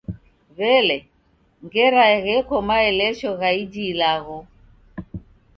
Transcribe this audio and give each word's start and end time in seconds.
W'elee, 0.57 1.07
ngera 1.63 2.03
gheko 2.25 2.55
maelesho 2.67 3.29
gha 3.39 3.49
iji 3.61 3.83
ilagho? 3.93 4.37